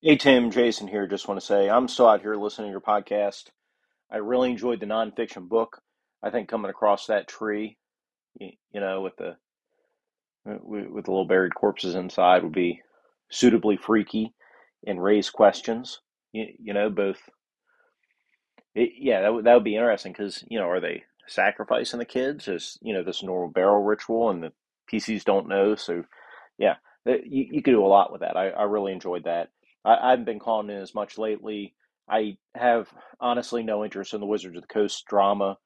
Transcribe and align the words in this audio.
Hey 0.00 0.16
Tim, 0.16 0.52
Jason 0.52 0.86
here. 0.86 1.08
Just 1.08 1.26
want 1.26 1.40
to 1.40 1.46
say 1.46 1.68
I'm 1.68 1.88
still 1.88 2.06
out 2.08 2.20
here 2.20 2.36
listening 2.36 2.68
to 2.68 2.70
your 2.70 2.80
podcast. 2.80 3.46
I 4.12 4.18
really 4.18 4.50
enjoyed 4.50 4.80
the 4.80 4.86
nonfiction 4.86 5.48
book. 5.48 5.82
I 6.22 6.30
think 6.30 6.48
coming 6.48 6.70
across 6.70 7.06
that 7.06 7.28
tree, 7.28 7.78
you, 8.40 8.52
know, 8.80 9.02
with 9.02 9.16
the 9.16 9.36
uh, 10.50 10.58
with, 10.62 10.88
with 10.88 11.04
the 11.06 11.12
little 11.12 11.26
buried 11.26 11.54
corpses 11.54 11.94
inside 11.94 12.42
would 12.44 12.52
be 12.52 12.82
suitably 13.30 13.76
freaky 13.76 14.34
and 14.86 15.02
raise 15.02 15.30
questions. 15.30 16.00
You, 16.32 16.46
you 16.62 16.74
know, 16.74 16.90
both. 16.90 17.18
It, 18.74 18.90
yeah, 18.98 19.22
that 19.22 19.34
would 19.34 19.46
that 19.46 19.54
would 19.54 19.64
be 19.64 19.76
interesting 19.76 20.12
because 20.12 20.44
you 20.48 20.58
know, 20.58 20.68
are 20.68 20.80
they 20.80 21.04
sacrificing 21.28 21.98
the 22.00 22.06
kids 22.06 22.48
as 22.48 22.78
you 22.82 22.94
know 22.94 23.04
this 23.04 23.22
normal 23.22 23.50
barrel 23.50 23.82
ritual, 23.84 24.30
and 24.30 24.42
the 24.42 24.52
PCs 24.92 25.24
don't 25.24 25.48
know? 25.48 25.74
So, 25.76 26.04
yeah, 26.58 26.76
you, 27.06 27.46
you 27.52 27.62
could 27.62 27.72
do 27.72 27.84
a 27.84 27.88
lot 27.88 28.12
with 28.12 28.22
that. 28.22 28.36
I, 28.36 28.50
I 28.50 28.64
really 28.64 28.92
enjoyed 28.92 29.24
that. 29.24 29.50
I, 29.86 30.10
haven't 30.10 30.24
been 30.24 30.40
calling 30.40 30.70
in 30.70 30.82
as 30.82 30.94
much 30.94 31.18
lately. 31.18 31.74
I 32.08 32.36
have 32.54 32.88
honestly 33.20 33.62
no 33.62 33.84
interest 33.84 34.14
in 34.14 34.20
the 34.20 34.26
Wizards 34.26 34.56
of 34.56 34.62
the 34.62 34.68
Coast 34.68 35.04
drama, 35.08 35.56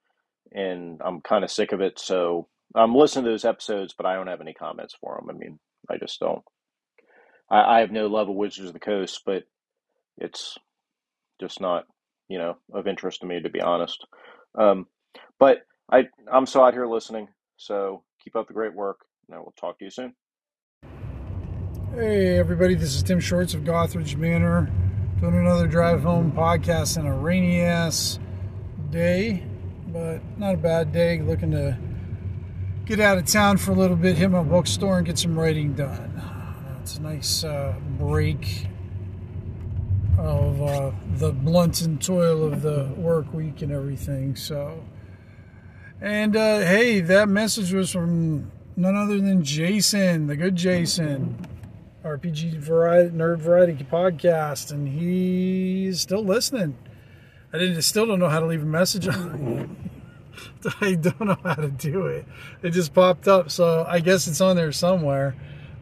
and 0.53 1.01
I'm 1.05 1.21
kind 1.21 1.45
of 1.45 1.51
sick 1.51 1.73
of 1.73 1.81
it. 1.81 1.99
So 1.99 2.49
I'm 2.75 2.95
listening 2.95 3.25
to 3.25 3.31
those 3.31 3.45
episodes, 3.45 3.95
but 3.97 4.07
I 4.07 4.15
don't 4.15 4.29
have 4.29 4.41
any 4.41 4.55
comments 4.55 4.95
for 5.01 5.17
them. 5.17 5.35
I 5.35 5.39
mean, 5.39 5.59
I 5.89 5.97
just 5.99 6.21
don't. 6.21 6.43
I, 7.51 7.77
I 7.77 7.81
have 7.81 7.91
no 7.91 8.07
love 8.07 8.29
of 8.29 8.37
Wizards 8.37 8.69
of 8.69 8.75
the 8.75 8.81
Coast, 8.81 9.23
but 9.25 9.45
it's 10.19 10.57
just 11.41 11.61
not, 11.61 11.85
you 12.29 12.39
know, 12.39 12.57
of 12.73 12.87
interest 12.87 13.21
to 13.21 13.27
me, 13.27 13.41
to 13.41 13.51
be 13.51 13.61
honest. 13.61 14.05
Um, 14.59 14.87
but 15.39 15.59
I, 15.91 16.05
I'm 16.33 16.47
still 16.47 16.63
out 16.63 16.75
here 16.75 16.87
listening, 16.87 17.29
so 17.57 18.05
keep 18.23 18.37
up 18.37 18.49
the 18.49 18.55
great 18.55 18.75
work, 18.75 19.01
and 19.29 19.37
I 19.37 19.41
will 19.41 19.55
talk 19.59 19.79
to 19.79 19.85
you 19.85 19.91
soon. 19.91 20.15
Hey, 21.93 22.39
everybody, 22.39 22.77
this 22.77 22.95
is 22.95 23.03
Tim 23.03 23.19
Shorts 23.19 23.53
of 23.53 23.63
Gothridge 23.63 24.17
Manor 24.17 24.71
doing 25.21 25.35
another 25.35 25.67
drive 25.67 26.05
home 26.05 26.31
podcast 26.31 26.97
on 26.97 27.05
a 27.05 27.13
rainy 27.13 27.63
ass 27.63 28.21
day, 28.91 29.43
but 29.89 30.21
not 30.39 30.55
a 30.55 30.57
bad 30.57 30.93
day. 30.93 31.21
Looking 31.21 31.51
to 31.51 31.77
get 32.85 33.01
out 33.01 33.19
of 33.19 33.27
town 33.27 33.57
for 33.57 33.73
a 33.73 33.75
little 33.75 33.97
bit, 33.97 34.17
hit 34.17 34.31
my 34.31 34.45
bookstore, 34.45 34.99
and 34.99 35.07
get 35.07 35.19
some 35.19 35.37
writing 35.37 35.73
done. 35.73 36.23
It's 36.81 36.97
a 36.97 37.03
nice 37.03 37.43
uh, 37.43 37.75
break 37.99 38.69
of 40.17 40.63
uh, 40.63 40.93
the 41.17 41.33
blunt 41.33 41.81
and 41.81 42.01
toil 42.01 42.45
of 42.45 42.63
the 42.63 42.85
work 42.97 43.35
week 43.35 43.63
and 43.63 43.73
everything. 43.73 44.37
So, 44.37 44.85
and 46.01 46.37
uh, 46.37 46.61
hey, 46.61 47.01
that 47.01 47.29
message 47.29 47.73
was 47.73 47.91
from 47.91 48.53
none 48.77 48.95
other 48.95 49.19
than 49.19 49.43
Jason, 49.43 50.29
the 50.29 50.37
good 50.37 50.55
Jason. 50.55 51.37
RPG 52.05 52.55
variety, 52.57 53.11
Nerd 53.11 53.39
Variety 53.39 53.85
podcast, 53.85 54.71
and 54.71 54.89
he's 54.89 56.01
still 56.01 56.25
listening. 56.25 56.79
I 57.53 57.59
didn't, 57.59 57.83
still 57.83 58.07
don't 58.07 58.19
know 58.19 58.31
how 58.31 58.41
to 58.41 58.47
leave 58.47 58.63
a 58.63 58.67
message 58.67 59.07
on. 59.07 59.77
I 60.81 60.95
don't 60.95 61.21
know 61.21 61.37
how 61.45 61.55
to 61.55 61.69
do 61.69 62.07
it. 62.07 62.25
It 62.63 62.71
just 62.71 62.95
popped 62.95 63.29
up, 63.29 63.51
so 63.51 63.85
I 63.87 64.01
guess 64.01 64.27
it's 64.27 64.41
on 64.41 64.57
there 64.57 64.73
somewhere. 64.73 65.37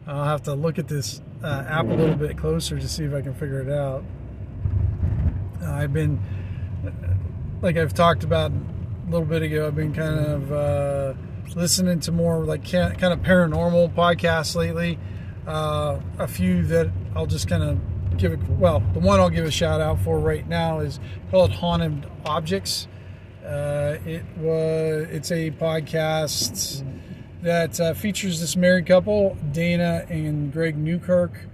I'll 0.07 0.25
have 0.25 0.43
to 0.43 0.55
look 0.55 0.77
at 0.77 0.89
this 0.89 1.21
uh, 1.41 1.63
app 1.67 1.85
a 1.85 1.93
little 1.93 2.15
bit 2.15 2.37
closer 2.37 2.77
to 2.77 2.87
see 2.89 3.05
if 3.05 3.13
I 3.13 3.21
can 3.21 3.33
figure 3.33 3.61
it 3.61 3.69
out. 3.69 4.03
Uh, 5.61 5.71
I've 5.71 5.93
been, 5.93 6.19
like 7.61 7.77
I've 7.77 7.93
talked 7.93 8.25
about 8.25 8.51
a 8.51 9.09
little 9.09 9.27
bit 9.27 9.41
ago, 9.41 9.67
I've 9.67 9.75
been 9.75 9.93
kind 9.93 10.19
of 10.19 10.51
uh, 10.51 11.13
listening 11.55 12.01
to 12.01 12.11
more 12.11 12.43
like 12.43 12.69
kind 12.69 13.13
of 13.13 13.19
paranormal 13.19 13.93
podcasts 13.93 14.55
lately 14.55 14.99
uh, 15.47 15.99
a 16.17 16.27
few 16.27 16.63
that 16.67 16.89
I'll 17.15 17.25
just 17.25 17.47
kind 17.47 17.63
of 17.63 18.17
give 18.17 18.33
it. 18.33 18.39
Well, 18.49 18.81
the 18.93 18.99
one 18.99 19.19
I'll 19.19 19.29
give 19.29 19.45
a 19.45 19.51
shout 19.51 19.81
out 19.81 19.99
for 19.99 20.19
right 20.19 20.47
now 20.47 20.79
is 20.79 20.99
called 21.31 21.51
Haunted 21.51 22.09
Objects. 22.25 22.87
Uh, 23.45 23.97
it 24.05 24.23
was 24.37 25.07
it's 25.09 25.31
a 25.31 25.51
podcast 25.51 26.83
that 27.41 27.79
uh, 27.79 27.93
features 27.93 28.41
this 28.41 28.55
married 28.55 28.85
couple, 28.85 29.37
Dana 29.51 30.05
and 30.09 30.51
Greg 30.51 30.77
Newkirk. 30.77 31.48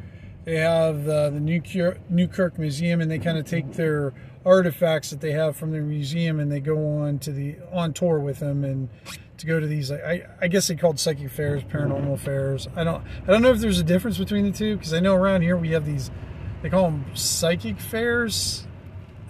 They 0.46 0.58
have 0.58 1.08
uh, 1.08 1.32
the 1.32 1.40
Newkirk, 1.40 2.10
Newkirk 2.10 2.60
Museum, 2.60 3.02
and 3.02 3.10
they 3.10 3.18
kind 3.18 3.38
of 3.38 3.46
take 3.46 3.74
their 3.74 4.14
artifacts 4.46 5.10
that 5.10 5.20
they 5.20 5.32
have 5.32 5.58
from 5.58 5.72
their 5.72 5.82
museum, 5.82 6.40
and 6.40 6.52
they 6.52 6.60
go 6.60 7.00
on 7.00 7.18
to 7.20 7.32
the 7.32 7.58
on 7.72 7.94
tour 7.94 8.20
with 8.20 8.40
them 8.40 8.64
and 8.64 8.90
to 9.38 9.48
go 9.48 9.60
to 9.60 9.66
these. 9.66 9.92
I, 9.92 10.28
I 10.40 10.48
guess 10.48 10.68
they 10.68 10.76
called 10.76 11.00
psychic 11.00 11.32
fairs, 11.32 11.64
paranormal 11.64 12.20
fairs. 12.20 12.68
I 12.76 12.84
don't 12.84 13.04
I 13.24 13.32
don't 13.32 13.42
know 13.42 13.50
if 13.50 13.60
there's 13.60 13.80
a 13.80 13.84
difference 13.84 14.20
between 14.20 14.46
the 14.46 14.52
two 14.52 14.78
because 14.78 14.94
I 14.94 15.00
know 15.00 15.16
around 15.16 15.42
here 15.42 15.58
we 15.58 15.72
have 15.72 15.86
these. 15.86 16.12
They 16.62 16.70
call 16.70 16.84
them 16.84 17.06
psychic 17.16 17.80
fairs, 17.80 18.68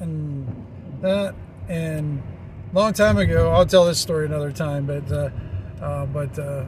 and 0.02 0.66
that 1.02 1.34
and 1.70 2.22
long 2.74 2.92
time 2.92 3.18
ago. 3.18 3.52
I'll 3.52 3.66
tell 3.66 3.86
this 3.86 4.00
story 4.00 4.26
another 4.26 4.52
time, 4.52 4.86
but 4.86 5.10
uh, 5.10 5.30
uh, 5.82 6.06
but 6.08 6.38
uh, 6.38 6.66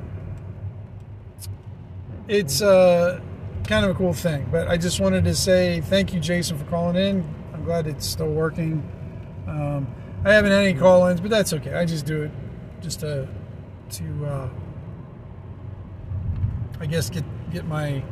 it's 2.29 2.61
uh, 2.61 3.19
kind 3.67 3.85
of 3.85 3.91
a 3.91 3.93
cool 3.93 4.13
thing. 4.13 4.47
But 4.51 4.67
I 4.67 4.77
just 4.77 4.99
wanted 4.99 5.25
to 5.25 5.35
say 5.35 5.81
thank 5.81 6.13
you, 6.13 6.19
Jason, 6.19 6.57
for 6.57 6.65
calling 6.65 6.95
in. 6.95 7.35
I'm 7.53 7.63
glad 7.63 7.87
it's 7.87 8.05
still 8.05 8.31
working. 8.31 8.83
Um, 9.47 9.87
I 10.25 10.33
haven't 10.33 10.51
had 10.51 10.63
any 10.63 10.73
call-ins, 10.73 11.21
but 11.21 11.29
that's 11.29 11.53
okay. 11.53 11.73
I 11.73 11.85
just 11.85 12.05
do 12.05 12.23
it 12.23 12.31
just 12.81 13.01
to 13.01 13.27
to 13.91 14.25
uh, 14.25 14.49
I 16.79 16.85
guess 16.85 17.09
get 17.09 17.23
get 17.51 17.65
my 17.65 18.03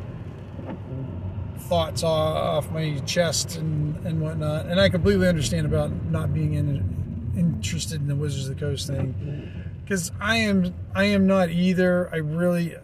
thoughts 1.58 2.02
off 2.02 2.70
my 2.70 2.98
chest 3.06 3.56
and 3.56 3.96
and 4.06 4.20
whatnot. 4.20 4.66
And 4.66 4.80
I 4.80 4.88
completely 4.88 5.28
understand 5.28 5.66
about 5.66 5.90
not 6.06 6.32
being 6.32 6.54
in, 6.54 7.32
interested 7.36 8.00
in 8.00 8.08
the 8.08 8.16
Wizards 8.16 8.48
of 8.48 8.58
the 8.58 8.60
Coast 8.60 8.86
thing 8.86 9.72
because 9.82 10.12
I 10.20 10.36
am 10.36 10.74
I 10.94 11.04
am 11.04 11.26
not 11.26 11.50
either. 11.50 12.08
I 12.12 12.18
really 12.18 12.76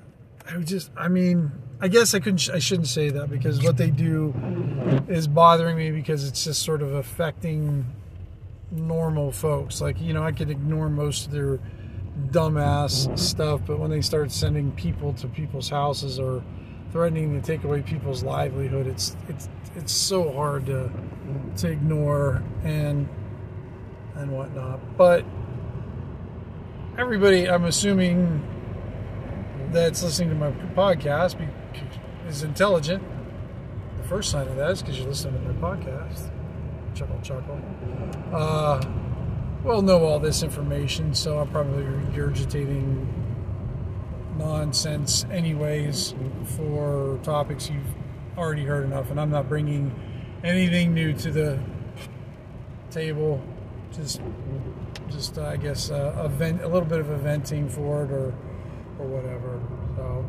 I 0.49 0.57
just 0.59 0.91
I 0.97 1.09
mean 1.09 1.53
I 1.83 1.89
guess 1.89 2.15
I 2.15 2.21
couldn't 2.21 2.49
I 2.55 2.61
shouldn't 2.61 2.87
say 2.87 3.11
that 3.11 3.29
because 3.29 3.61
what 3.61 3.77
they 3.77 3.91
do 3.91 4.33
is 5.09 5.27
bothering 5.27 5.77
me 5.77 5.91
because 5.91 6.27
it's 6.29 6.45
just 6.45 6.63
sort 6.63 6.81
of 6.81 6.95
affecting 6.95 7.85
normal 8.71 9.33
folks. 9.33 9.81
Like, 9.81 10.01
you 10.01 10.13
know, 10.15 10.23
I 10.23 10.31
could 10.31 10.49
ignore 10.49 10.89
most 10.89 11.27
of 11.27 11.33
their 11.33 11.59
dumbass 12.31 13.19
stuff, 13.19 13.63
but 13.67 13.81
when 13.81 13.91
they 13.91 14.01
start 14.01 14.31
sending 14.31 14.71
people 14.71 15.13
to 15.15 15.27
people's 15.27 15.69
houses 15.69 16.21
or 16.21 16.45
threatening 16.93 17.41
to 17.41 17.45
take 17.45 17.65
away 17.65 17.83
people's 17.83 18.23
livelihood, 18.23 18.87
it's 18.87 19.17
it's 19.29 19.49
it's 19.75 19.93
so 19.93 20.31
hard 20.31 20.67
to 20.67 20.89
to 21.57 21.69
ignore 21.69 22.45
and 22.63 23.09
and 24.15 24.31
whatnot. 24.31 24.97
But 24.97 25.25
everybody, 26.97 27.49
I'm 27.49 27.65
assuming 27.65 28.41
that's 29.73 30.01
listening 30.05 30.29
to 30.29 30.37
my 30.37 30.53
podcast 30.77 31.41
is 32.33 32.43
intelligent. 32.43 33.03
The 33.99 34.09
first 34.09 34.31
sign 34.31 34.49
of 34.49 34.57
that 34.57 34.71
is 34.71 34.83
because 34.83 34.99
you're 34.99 35.09
listening 35.09 35.43
to 35.43 35.53
my 35.53 35.77
podcast 35.77 36.31
chuckle, 36.95 37.19
chuckle. 37.23 37.61
Uh, 38.33 38.81
will 39.65 39.83
know 39.83 40.05
all 40.05 40.19
this 40.19 40.43
information, 40.43 41.15
so 41.15 41.39
I'm 41.39 41.49
probably 41.49 41.85
regurgitating 41.85 43.07
nonsense, 44.37 45.25
anyways, 45.31 46.15
for 46.57 47.19
topics 47.23 47.71
you've 47.71 47.95
already 48.37 48.65
heard 48.65 48.85
enough, 48.85 49.11
and 49.11 49.21
I'm 49.21 49.31
not 49.31 49.49
bringing 49.49 49.95
anything 50.43 50.95
new 50.95 51.13
to 51.15 51.31
the 51.31 51.59
table. 52.91 53.43
Just, 53.93 54.21
just 55.11 55.39
uh, 55.39 55.45
I 55.47 55.57
guess 55.57 55.91
uh, 55.91 56.15
a, 56.17 56.29
vent, 56.29 56.63
a 56.63 56.69
little 56.69 56.89
bit 56.89 57.01
of 57.01 57.11
a 57.11 57.17
venting 57.19 57.69
for 57.69 58.05
it, 58.05 58.11
or 58.11 58.35
or 58.99 59.07
whatever. 59.07 59.61
So 59.97 60.25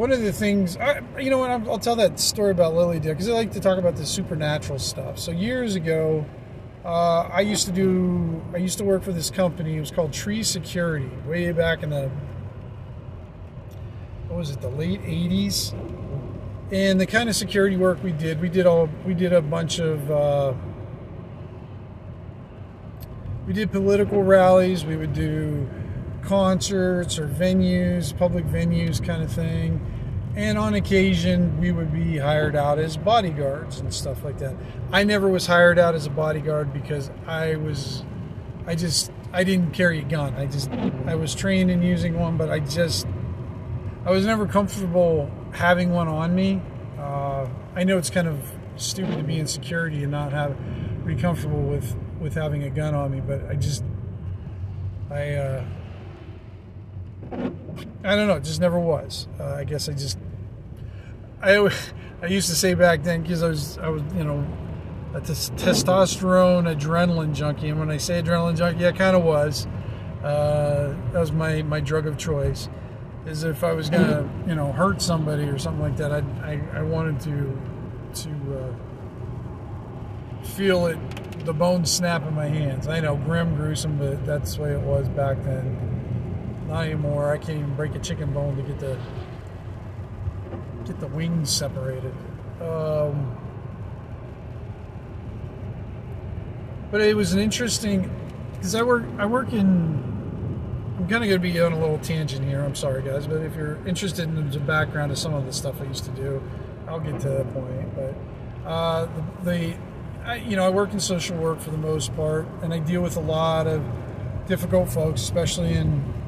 one 0.00 0.12
of 0.12 0.22
the 0.22 0.32
things, 0.32 0.78
I, 0.78 1.02
you 1.20 1.28
know 1.28 1.36
what, 1.36 1.50
I'll, 1.50 1.78
tell 1.78 1.96
that 1.96 2.18
story 2.18 2.52
about 2.52 2.72
Lily 2.72 2.98
Dale 2.98 3.12
because 3.12 3.28
I 3.28 3.32
like 3.32 3.52
to 3.52 3.60
talk 3.60 3.76
about 3.76 3.96
the 3.96 4.06
supernatural 4.06 4.78
stuff. 4.78 5.18
So 5.18 5.30
years 5.30 5.74
ago, 5.74 6.24
uh, 6.86 7.28
I 7.30 7.42
used 7.42 7.66
to 7.66 7.72
do, 7.72 8.42
I 8.54 8.56
used 8.56 8.78
to 8.78 8.84
work 8.84 9.02
for 9.02 9.12
this 9.12 9.30
company. 9.30 9.76
It 9.76 9.80
was 9.80 9.90
called 9.90 10.14
Tree 10.14 10.42
Security, 10.42 11.10
way 11.26 11.52
back 11.52 11.82
in 11.82 11.90
the, 11.90 12.10
what 14.28 14.38
was 14.38 14.48
it, 14.48 14.62
the 14.62 14.70
late 14.70 15.02
'80s. 15.02 15.74
And 16.72 16.98
the 16.98 17.06
kind 17.06 17.28
of 17.28 17.36
security 17.36 17.76
work 17.76 18.02
we 18.02 18.12
did, 18.12 18.40
we 18.40 18.48
did 18.48 18.64
all, 18.64 18.88
we 19.04 19.12
did 19.12 19.34
a 19.34 19.42
bunch 19.42 19.80
of. 19.80 20.10
Uh, 20.10 20.54
we 23.46 23.52
did 23.52 23.70
political 23.70 24.22
rallies. 24.22 24.82
We 24.82 24.96
would 24.96 25.12
do 25.12 25.68
concerts 26.22 27.18
or 27.18 27.26
venues, 27.28 28.16
public 28.16 28.44
venues 28.46 29.04
kind 29.04 29.22
of 29.22 29.32
thing. 29.32 29.84
And 30.36 30.56
on 30.58 30.74
occasion, 30.74 31.58
we 31.60 31.72
would 31.72 31.92
be 31.92 32.18
hired 32.18 32.54
out 32.54 32.78
as 32.78 32.96
bodyguards 32.96 33.80
and 33.80 33.92
stuff 33.92 34.22
like 34.24 34.38
that. 34.38 34.54
I 34.92 35.02
never 35.04 35.28
was 35.28 35.46
hired 35.46 35.78
out 35.78 35.94
as 35.94 36.06
a 36.06 36.10
bodyguard 36.10 36.72
because 36.72 37.10
I 37.26 37.56
was, 37.56 38.04
I 38.66 38.76
just, 38.76 39.10
I 39.32 39.42
didn't 39.42 39.72
carry 39.72 39.98
a 39.98 40.04
gun. 40.04 40.34
I 40.34 40.46
just, 40.46 40.70
I 41.06 41.16
was 41.16 41.34
trained 41.34 41.70
in 41.70 41.82
using 41.82 42.18
one, 42.18 42.36
but 42.36 42.48
I 42.48 42.60
just, 42.60 43.06
I 44.04 44.12
was 44.12 44.24
never 44.24 44.46
comfortable 44.46 45.30
having 45.52 45.90
one 45.90 46.08
on 46.08 46.34
me. 46.34 46.62
Uh, 46.96 47.48
I 47.74 47.84
know 47.84 47.98
it's 47.98 48.10
kind 48.10 48.28
of 48.28 48.40
stupid 48.76 49.16
to 49.16 49.22
be 49.24 49.38
in 49.38 49.46
security 49.46 50.02
and 50.02 50.12
not 50.12 50.32
have 50.32 50.56
be 51.06 51.14
comfortable 51.14 51.62
with 51.62 51.96
with 52.20 52.34
having 52.34 52.64
a 52.64 52.70
gun 52.70 52.94
on 52.94 53.10
me, 53.10 53.20
but 53.20 53.44
I 53.48 53.54
just 53.54 53.82
I 55.10 55.34
uh, 55.34 55.64
I 58.04 58.16
don't 58.16 58.28
know, 58.28 58.36
it 58.36 58.44
just 58.44 58.60
never 58.60 58.78
was. 58.78 59.28
Uh, 59.38 59.54
I 59.54 59.64
guess 59.64 59.88
I 59.88 59.92
just 59.92 60.18
I 61.42 61.70
I 62.22 62.26
used 62.26 62.48
to 62.48 62.54
say 62.54 62.74
back 62.74 63.02
then 63.02 63.22
because 63.22 63.42
I 63.42 63.48
was 63.48 63.78
I 63.78 63.88
was 63.88 64.02
you 64.14 64.24
know 64.24 64.46
a 65.14 65.20
t- 65.20 65.32
testosterone 65.32 66.72
adrenaline 66.72 67.34
junkie, 67.34 67.68
and 67.68 67.78
when 67.78 67.90
I 67.90 67.96
say 67.96 68.22
adrenaline 68.22 68.56
junkie, 68.56 68.86
I 68.86 68.92
kind 68.92 69.16
of 69.16 69.24
was. 69.24 69.66
Uh, 70.22 70.94
that 71.12 71.20
was 71.20 71.32
my 71.32 71.62
my 71.62 71.80
drug 71.80 72.06
of 72.06 72.18
choice. 72.18 72.68
Is 73.26 73.44
if 73.44 73.64
I 73.64 73.72
was 73.72 73.90
gonna 73.90 74.28
you 74.46 74.54
know 74.54 74.72
hurt 74.72 75.02
somebody 75.02 75.44
or 75.44 75.58
something 75.58 75.82
like 75.82 75.96
that, 75.96 76.12
I 76.12 76.22
I, 76.42 76.78
I 76.78 76.82
wanted 76.82 77.20
to 77.20 77.58
to 78.22 78.30
uh, 78.58 78.74
feel 80.44 80.86
it 80.86 80.98
the 81.44 81.52
bones 81.54 81.90
snap 81.90 82.26
in 82.26 82.34
my 82.34 82.46
hands. 82.46 82.86
I 82.86 83.00
know 83.00 83.16
grim, 83.16 83.56
gruesome, 83.56 83.98
but 83.98 84.24
that's 84.26 84.56
the 84.56 84.62
way 84.62 84.72
it 84.72 84.80
was 84.80 85.08
back 85.08 85.42
then. 85.42 85.99
Not 86.70 86.84
anymore. 86.84 87.32
I 87.32 87.36
can't 87.36 87.58
even 87.58 87.74
break 87.74 87.96
a 87.96 87.98
chicken 87.98 88.32
bone 88.32 88.56
to 88.56 88.62
get 88.62 88.78
the 88.78 88.96
get 90.84 91.00
the 91.00 91.08
wings 91.08 91.50
separated. 91.50 92.14
Um, 92.60 93.36
but 96.92 97.00
it 97.00 97.16
was 97.16 97.32
an 97.32 97.40
interesting 97.40 98.08
because 98.52 98.76
I 98.76 98.82
work 98.82 99.02
I 99.18 99.26
work 99.26 99.52
in. 99.52 100.08
I'm 100.96 101.08
kind 101.08 101.24
of 101.24 101.28
going 101.28 101.30
to 101.30 101.38
be 101.38 101.58
on 101.60 101.72
a 101.72 101.78
little 101.78 101.98
tangent 101.98 102.44
here. 102.46 102.62
I'm 102.62 102.76
sorry, 102.76 103.02
guys, 103.02 103.26
but 103.26 103.38
if 103.38 103.56
you're 103.56 103.84
interested 103.84 104.28
in 104.28 104.50
the 104.50 104.60
background 104.60 105.10
of 105.10 105.18
some 105.18 105.34
of 105.34 105.46
the 105.46 105.52
stuff 105.52 105.80
I 105.80 105.84
used 105.84 106.04
to 106.04 106.10
do, 106.12 106.40
I'll 106.86 107.00
get 107.00 107.18
to 107.22 107.28
that 107.30 107.52
point. 107.52 107.96
But 107.96 108.68
uh, 108.68 109.08
the, 109.42 109.50
the 109.50 109.76
I, 110.24 110.34
you 110.36 110.54
know, 110.54 110.64
I 110.64 110.68
work 110.68 110.92
in 110.92 111.00
social 111.00 111.36
work 111.36 111.58
for 111.58 111.70
the 111.70 111.78
most 111.78 112.14
part, 112.14 112.46
and 112.62 112.72
I 112.72 112.78
deal 112.78 113.00
with 113.00 113.16
a 113.16 113.20
lot 113.20 113.66
of 113.66 113.82
difficult 114.46 114.88
folks, 114.88 115.20
especially 115.20 115.72
in 115.72 116.04
in 116.14 116.19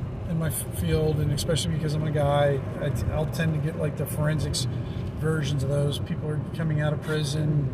my 0.43 0.51
field, 0.51 1.21
and 1.21 1.33
especially 1.33 1.73
because 1.73 1.95
I'm 1.95 2.03
a 2.03 2.11
guy. 2.11 2.61
I 2.81 2.91
t- 2.91 3.07
I'll 3.13 3.27
tend 3.27 3.55
to 3.55 3.61
get 3.61 3.79
like 3.79 3.97
the 3.97 4.05
forensics 4.05 4.67
versions 5.21 5.63
of 5.63 5.71
those. 5.71 6.01
People 6.01 6.29
are 6.29 6.41
coming 6.57 6.81
out 6.81 6.93
of 6.93 7.01
prison 7.03 7.71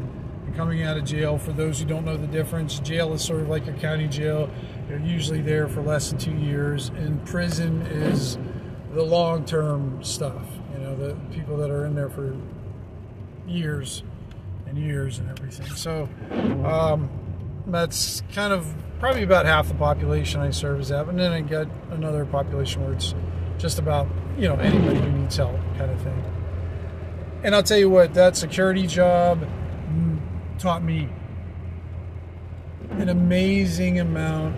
and 0.46 0.54
coming 0.54 0.82
out 0.82 0.98
of 0.98 1.04
jail. 1.04 1.38
For 1.38 1.52
those 1.52 1.80
who 1.80 1.86
don't 1.86 2.04
know 2.04 2.16
the 2.16 2.26
difference, 2.26 2.78
jail 2.80 3.14
is 3.14 3.24
sort 3.24 3.40
of 3.40 3.48
like 3.48 3.66
a 3.66 3.72
county 3.72 4.06
jail. 4.06 4.50
They're 4.86 4.98
usually 4.98 5.40
there 5.40 5.66
for 5.66 5.80
less 5.80 6.10
than 6.10 6.18
two 6.18 6.36
years, 6.36 6.90
and 6.90 7.24
prison 7.24 7.82
is 7.86 8.36
the 8.92 9.02
long-term 9.02 10.04
stuff. 10.04 10.46
You 10.74 10.80
know, 10.80 10.94
the 10.94 11.16
people 11.32 11.56
that 11.56 11.70
are 11.70 11.86
in 11.86 11.94
there 11.94 12.10
for 12.10 12.36
years 13.46 14.02
and 14.66 14.76
years 14.76 15.18
and 15.18 15.30
everything. 15.30 15.74
So 15.74 16.06
um, 16.66 17.08
that's 17.74 18.22
kind 18.32 18.52
of 18.52 18.74
probably 18.98 19.22
about 19.22 19.46
half 19.46 19.68
the 19.68 19.74
population 19.74 20.40
I 20.40 20.50
serve 20.50 20.80
is 20.80 20.88
that. 20.88 21.06
And 21.08 21.18
then 21.18 21.32
I 21.32 21.40
get 21.40 21.68
another 21.90 22.24
population 22.24 22.84
where 22.84 22.92
it's 22.92 23.14
just 23.58 23.78
about, 23.78 24.08
you 24.36 24.48
know, 24.48 24.56
anybody 24.56 24.98
who 24.98 25.10
needs 25.10 25.36
help 25.36 25.56
kind 25.76 25.90
of 25.90 26.00
thing. 26.00 26.24
And 27.42 27.54
I'll 27.54 27.62
tell 27.62 27.78
you 27.78 27.90
what, 27.90 28.14
that 28.14 28.36
security 28.36 28.86
job 28.86 29.46
taught 30.58 30.82
me 30.82 31.08
an 32.90 33.08
amazing 33.08 34.00
amount 34.00 34.56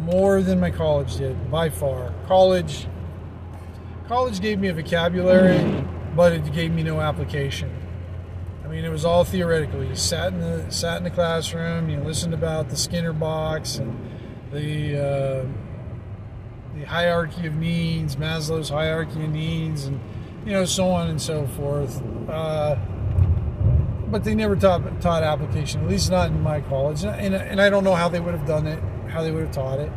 more 0.00 0.42
than 0.42 0.58
my 0.58 0.70
college 0.70 1.16
did 1.16 1.50
by 1.50 1.70
far. 1.70 2.12
College 2.26 2.86
college 4.08 4.40
gave 4.40 4.58
me 4.58 4.68
a 4.68 4.74
vocabulary, 4.74 5.84
but 6.14 6.32
it 6.32 6.52
gave 6.52 6.72
me 6.72 6.82
no 6.82 7.00
application. 7.00 7.70
Mean, 8.76 8.84
it 8.84 8.90
was 8.90 9.06
all 9.06 9.24
theoretical. 9.24 9.82
You 9.82 9.96
sat 9.96 10.34
in 10.34 10.40
the 10.40 10.70
sat 10.70 10.98
in 10.98 11.04
the 11.04 11.10
classroom, 11.10 11.88
you 11.88 11.98
listened 11.98 12.34
about 12.34 12.68
the 12.68 12.76
Skinner 12.76 13.14
box 13.14 13.76
and 13.76 13.98
the 14.52 14.98
uh, 14.98 15.46
the 16.74 16.84
hierarchy 16.84 17.46
of 17.46 17.54
needs, 17.54 18.16
Maslow's 18.16 18.68
hierarchy 18.68 19.24
of 19.24 19.30
needs, 19.30 19.86
and 19.86 19.98
you 20.44 20.52
know 20.52 20.66
so 20.66 20.90
on 20.90 21.08
and 21.08 21.22
so 21.22 21.46
forth. 21.46 22.02
Uh, 22.28 22.76
but 24.08 24.24
they 24.24 24.34
never 24.34 24.54
taught 24.54 25.00
taught 25.00 25.22
application, 25.22 25.80
at 25.80 25.88
least 25.88 26.10
not 26.10 26.28
in 26.28 26.42
my 26.42 26.60
college, 26.60 27.02
and 27.02 27.34
and 27.34 27.62
I 27.62 27.70
don't 27.70 27.82
know 27.82 27.94
how 27.94 28.10
they 28.10 28.20
would 28.20 28.34
have 28.34 28.46
done 28.46 28.66
it, 28.66 28.78
how 29.08 29.22
they 29.22 29.30
would 29.30 29.44
have 29.44 29.52
taught 29.52 29.80
it. 29.80 29.90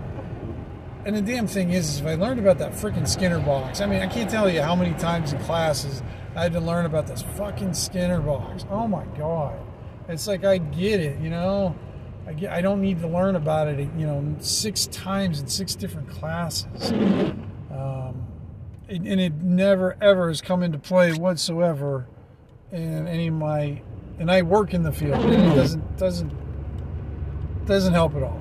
And 1.05 1.15
the 1.15 1.21
damn 1.21 1.47
thing 1.47 1.71
is, 1.71 1.89
is 1.89 2.01
if 2.01 2.05
I 2.05 2.15
learned 2.15 2.39
about 2.39 2.57
that 2.59 2.73
freaking 2.73 3.07
Skinner 3.07 3.39
box, 3.39 3.81
I 3.81 3.85
mean, 3.85 4.01
I 4.01 4.07
can't 4.07 4.29
tell 4.29 4.49
you 4.49 4.61
how 4.61 4.75
many 4.75 4.93
times 4.99 5.31
in 5.31 5.39
classes 5.39 6.03
I 6.35 6.43
had 6.43 6.53
to 6.53 6.59
learn 6.59 6.85
about 6.85 7.07
this 7.07 7.21
fucking 7.21 7.73
Skinner 7.73 8.19
box. 8.19 8.65
Oh 8.69 8.87
my 8.87 9.05
god. 9.17 9.59
It's 10.07 10.27
like 10.27 10.43
I 10.43 10.57
get 10.57 10.99
it, 10.99 11.19
you 11.19 11.29
know. 11.29 11.75
I 12.27 12.33
get, 12.33 12.51
I 12.51 12.61
don't 12.61 12.81
need 12.81 12.99
to 13.01 13.07
learn 13.07 13.35
about 13.35 13.67
it, 13.67 13.79
you 13.97 14.05
know, 14.05 14.35
six 14.39 14.87
times 14.87 15.39
in 15.39 15.47
six 15.47 15.73
different 15.73 16.09
classes. 16.09 16.91
Um, 17.71 18.27
and 18.89 19.19
it 19.19 19.33
never 19.35 19.95
ever 20.01 20.27
has 20.27 20.41
come 20.41 20.63
into 20.63 20.79
play 20.79 21.13
whatsoever 21.13 22.07
in 22.71 23.07
any 23.07 23.27
of 23.27 23.35
my. 23.35 23.81
And 24.19 24.29
I 24.29 24.41
work 24.41 24.73
in 24.73 24.83
the 24.83 24.91
field, 24.91 25.23
and 25.23 25.51
it 25.51 25.55
doesn't 25.55 25.97
doesn't 25.97 27.65
doesn't 27.65 27.93
help 27.93 28.15
at 28.15 28.23
all. 28.23 28.39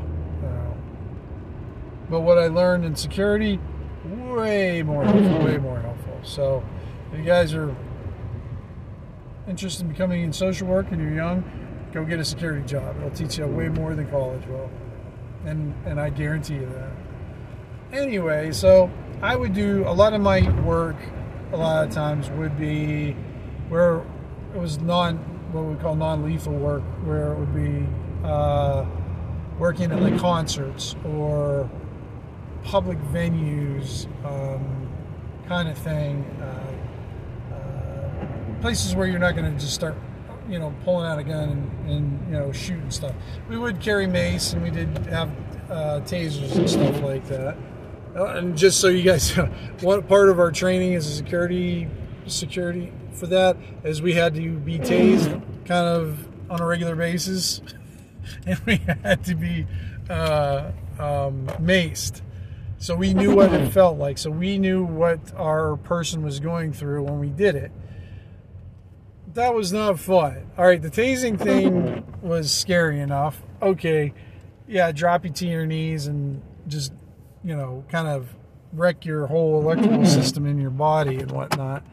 But 2.11 2.21
what 2.21 2.39
I 2.39 2.47
learned 2.47 2.85
in 2.85 2.97
security, 2.97 3.61
way 4.05 4.83
more 4.83 5.05
helpful, 5.05 5.45
way 5.45 5.59
more 5.59 5.79
helpful. 5.81 6.19
So, 6.23 6.65
if 7.13 7.19
you 7.19 7.25
guys 7.25 7.55
are 7.55 7.75
interested 9.47 9.83
in 9.83 9.93
becoming 9.93 10.23
in 10.23 10.33
social 10.33 10.67
work 10.67 10.91
and 10.91 11.01
you're 11.01 11.15
young, 11.15 11.45
go 11.93 12.05
get 12.05 12.19
a 12.19 12.25
security 12.25 12.65
job. 12.67 12.97
It'll 12.99 13.11
teach 13.11 13.39
you 13.39 13.47
way 13.47 13.69
more 13.69 13.95
than 13.95 14.09
college 14.09 14.47
will. 14.47 14.71
And 15.45 15.75
and 15.85 16.01
I 16.01 16.11
guarantee 16.11 16.55
you 16.55 16.67
that. 16.67 17.99
Anyway, 17.99 18.53
so 18.53 18.91
I 19.23 19.37
would 19.37 19.55
do 19.55 19.85
a 19.87 19.93
lot 19.93 20.13
of 20.13 20.21
my 20.21 20.49
work 20.63 20.97
a 21.53 21.57
lot 21.57 21.87
of 21.87 21.93
times 21.93 22.31
would 22.31 22.59
be 22.59 23.13
where 23.69 23.99
it 24.55 24.61
was 24.61 24.79
non 24.79 25.17
what 25.53 25.65
we 25.65 25.75
call 25.77 25.95
non-lethal 25.95 26.53
work 26.53 26.83
where 27.05 27.33
it 27.33 27.39
would 27.39 27.55
be 27.55 27.87
uh, 28.23 28.85
working 29.59 29.91
at 29.91 30.01
like 30.03 30.19
concerts 30.19 30.95
or 31.07 31.71
public 32.65 32.99
venues 33.13 34.07
um, 34.25 34.89
kind 35.47 35.69
of 35.69 35.79
thing 35.79 36.25
uh, 36.43 37.55
uh, 37.55 38.61
places 38.61 38.95
where 38.95 39.07
you're 39.07 39.19
not 39.19 39.35
going 39.35 39.51
to 39.53 39.59
just 39.59 39.75
start 39.75 39.97
you 40.49 40.59
know 40.59 40.75
pulling 40.85 41.07
out 41.07 41.19
a 41.19 41.25
gun 41.25 41.49
and, 41.51 41.91
and, 41.91 42.27
you 42.27 42.39
know 42.39 42.53
shooting 42.53 42.91
stuff. 42.91 43.15
We 43.49 43.59
would 43.59 43.81
carry 43.81 44.07
mace 44.07 44.53
and 44.53 44.63
we 44.63 44.71
did 44.71 44.89
have 45.07 45.31
uh, 45.71 46.01
tasers 46.01 46.57
and 46.57 46.69
stuff 46.69 47.01
like 47.03 47.27
that. 47.29 47.57
Uh, 48.17 48.25
and 48.37 48.57
just 48.57 48.81
so 48.81 48.89
you 48.89 49.03
guys 49.03 49.37
know 49.37 49.47
one 49.81 50.03
part 50.03 50.29
of 50.29 50.39
our 50.39 50.51
training 50.51 50.95
as 50.95 51.07
a 51.07 51.15
security 51.15 51.89
security 52.27 52.93
for 53.13 53.27
that 53.27 53.57
is 53.85 54.03
we 54.03 54.15
had 54.15 54.35
to 54.35 54.53
be 54.59 54.79
tased 54.79 55.27
kind 55.67 55.87
of 55.87 56.29
on 56.51 56.61
a 56.61 56.67
regular 56.67 56.97
basis. 56.97 57.61
And 58.47 58.59
we 58.67 58.77
had 58.77 59.25
to 59.25 59.35
be 59.35 59.67
uh, 60.11 60.71
um, 60.99 61.47
maced 61.63 62.21
so 62.79 62.95
we 62.95 63.13
knew 63.13 63.35
what 63.35 63.53
it 63.53 63.71
felt 63.73 63.99
like. 63.99 64.19
So 64.19 64.31
we 64.31 64.59
knew 64.59 64.85
what 64.85 65.35
our 65.35 65.77
person 65.77 66.23
was 66.23 66.41
going 66.41 66.73
through 66.73 67.03
when 67.03 67.19
we 67.19 67.29
did 67.29 67.55
it. 67.57 67.73
That 69.35 69.55
was 69.55 69.73
not 69.73 70.01
fun. 70.01 70.51
All 70.57 70.65
right 70.65 70.81
the 70.81 70.91
tasing 70.91 71.39
thing 71.39 72.05
was 72.23 72.51
scary 72.53 73.01
enough. 73.01 73.43
Okay 73.61 74.15
yeah 74.69 74.93
drop 74.93 75.25
you 75.25 75.31
to 75.31 75.47
your 75.47 75.65
knees 75.65 76.07
and 76.07 76.43
just 76.67 76.93
you 77.43 77.57
know 77.57 77.85
kind 77.89 78.07
of 78.07 78.35
wreck 78.73 79.07
your 79.07 79.27
whole 79.27 79.61
electrical 79.61 80.05
system 80.19 80.47
in 80.47 80.59
your 80.59 80.71
body 80.71 81.17
and 81.17 81.33
whatnot. 81.33 81.85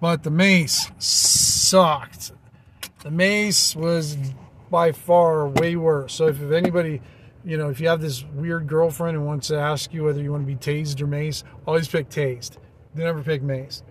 But 0.00 0.22
the 0.22 0.30
mace 0.30 0.90
sucked. 0.98 2.32
The 3.02 3.10
mace 3.10 3.74
was 3.74 4.16
by 4.70 4.92
far 4.92 5.48
way 5.48 5.76
worse. 5.76 6.14
So 6.14 6.26
if, 6.26 6.42
if 6.42 6.52
anybody, 6.52 7.00
you 7.48 7.56
know, 7.56 7.70
if 7.70 7.80
you 7.80 7.88
have 7.88 8.02
this 8.02 8.24
weird 8.34 8.66
girlfriend 8.66 9.16
who 9.16 9.22
wants 9.22 9.48
to 9.48 9.56
ask 9.56 9.94
you 9.94 10.04
whether 10.04 10.20
you 10.20 10.30
want 10.30 10.46
to 10.46 10.46
be 10.46 10.54
tased 10.54 11.00
or 11.00 11.06
mace, 11.06 11.44
always 11.66 11.88
pick 11.88 12.10
tased. 12.10 12.58
They 12.94 13.04
Never 13.04 13.22
pick 13.22 13.40
mace. 13.40 13.82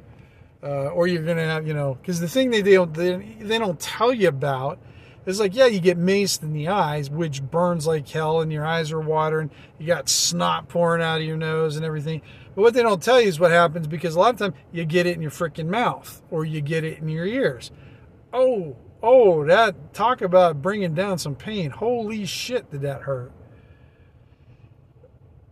Uh, 0.61 0.89
or 0.89 1.07
you're 1.07 1.23
gonna 1.23 1.43
have, 1.43 1.65
you 1.65 1.73
know, 1.73 1.95
because 1.95 2.19
the 2.19 2.27
thing 2.27 2.51
they, 2.51 2.61
they 2.61 2.73
don't 2.73 2.93
they, 2.93 3.15
they 3.39 3.57
don't 3.57 3.79
tell 3.79 4.13
you 4.13 4.27
about 4.27 4.77
is 5.25 5.39
like, 5.39 5.55
yeah, 5.55 5.65
you 5.65 5.79
get 5.79 5.97
maced 5.97 6.43
in 6.43 6.53
the 6.53 6.67
eyes, 6.67 7.09
which 7.09 7.41
burns 7.41 7.87
like 7.87 8.07
hell, 8.07 8.41
and 8.41 8.53
your 8.53 8.63
eyes 8.63 8.91
are 8.91 8.99
watering. 8.99 9.49
You 9.79 9.87
got 9.87 10.07
snot 10.07 10.69
pouring 10.69 11.01
out 11.01 11.19
of 11.19 11.25
your 11.25 11.37
nose 11.37 11.77
and 11.77 11.85
everything. 11.85 12.21
But 12.53 12.61
what 12.61 12.73
they 12.75 12.83
don't 12.83 13.01
tell 13.01 13.19
you 13.19 13.27
is 13.27 13.39
what 13.39 13.49
happens 13.49 13.87
because 13.87 14.13
a 14.13 14.19
lot 14.19 14.35
of 14.35 14.39
time 14.39 14.53
you 14.71 14.85
get 14.85 15.07
it 15.07 15.15
in 15.15 15.21
your 15.21 15.31
freaking 15.31 15.67
mouth 15.67 16.21
or 16.29 16.45
you 16.45 16.61
get 16.61 16.83
it 16.83 16.99
in 16.99 17.09
your 17.09 17.25
ears. 17.25 17.71
Oh, 18.31 18.75
oh, 19.01 19.45
that 19.45 19.95
talk 19.95 20.21
about 20.21 20.61
bringing 20.61 20.93
down 20.93 21.17
some 21.17 21.33
pain. 21.33 21.71
Holy 21.71 22.23
shit, 22.27 22.69
did 22.69 22.81
that 22.81 23.01
hurt? 23.01 23.31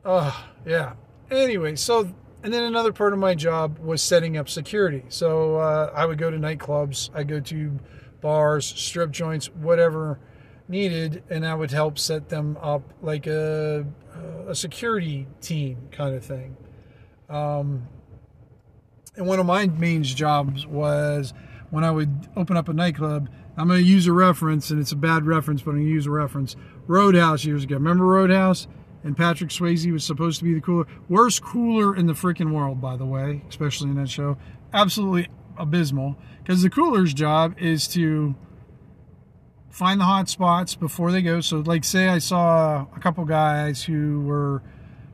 Oh, 0.06 0.46
yeah. 0.66 0.94
Anyway, 1.32 1.76
so 1.76 2.14
and 2.44 2.54
then 2.54 2.64
another 2.64 2.94
part 2.94 3.12
of 3.12 3.18
my 3.18 3.34
job 3.34 3.80
was 3.80 4.04
setting 4.04 4.38
up 4.38 4.48
security. 4.48 5.04
So 5.10 5.56
uh, 5.56 5.92
I 5.96 6.06
would 6.06 6.20
go 6.20 6.30
to 6.30 6.38
nightclubs, 6.38 7.10
I 7.14 7.24
go 7.24 7.40
to 7.40 7.80
bars, 8.22 8.68
strip 8.68 9.10
joints, 9.10 9.48
whatever 9.48 10.20
needed, 10.68 11.24
and 11.30 11.46
I 11.46 11.56
would 11.56 11.72
help 11.72 11.98
set 11.98 12.30
them 12.30 12.58
up 12.62 12.84
like 13.02 13.26
a 13.26 13.86
a 14.48 14.56
security 14.56 15.28
team 15.42 15.90
kind 15.92 16.16
of 16.16 16.24
thing. 16.24 16.56
Um, 17.30 17.88
and 19.16 19.26
one 19.26 19.40
of 19.40 19.46
my 19.46 19.68
main 19.68 20.04
jobs 20.04 20.68
was 20.68 21.34
when 21.72 21.84
I 21.84 21.92
would 21.92 22.28
open 22.36 22.58
up 22.58 22.70
a 22.70 22.74
nightclub. 22.74 23.30
I'm 23.58 23.68
going 23.68 23.82
to 23.82 23.86
use 23.86 24.08
a 24.08 24.14
reference, 24.14 24.70
and 24.70 24.80
it's 24.80 24.92
a 24.92 24.98
bad 24.98 25.26
reference, 25.26 25.62
but 25.62 25.72
I'm 25.72 25.78
going 25.78 25.88
to 25.88 25.92
use 25.92 26.06
a 26.06 26.12
reference. 26.12 26.56
Roadhouse 26.88 27.44
years 27.46 27.64
ago. 27.64 27.76
Remember 27.76 28.06
Roadhouse? 28.06 28.68
And 29.06 29.16
Patrick 29.16 29.52
Swayze 29.52 29.90
was 29.92 30.04
supposed 30.04 30.40
to 30.40 30.44
be 30.44 30.56
the 30.56 30.60
cooler. 30.60 30.88
Worst 31.08 31.44
cooler 31.44 31.96
in 31.96 32.08
the 32.08 32.14
freaking 32.14 32.52
world, 32.52 32.82
by 32.82 32.98
the 32.98 33.06
way, 33.06 33.44
especially 33.48 33.92
in 33.92 33.96
that 33.98 34.10
show. 34.10 34.36
Absolutely 34.74 35.30
abysmal. 35.58 36.18
Because 36.40 36.64
the 36.64 36.72
cooler's 36.72 37.14
job 37.14 37.56
is 37.60 37.88
to 37.90 38.34
find 39.70 40.02
the 40.02 40.06
hot 40.06 40.28
spots 40.28 40.74
before 40.74 41.12
they 41.12 41.22
go. 41.22 41.40
So, 41.40 41.60
like, 41.60 41.84
say 41.84 42.08
I 42.08 42.18
saw 42.18 42.88
a 42.96 43.00
couple 43.00 43.24
guys 43.26 43.84
who 43.84 44.22
were 44.22 44.64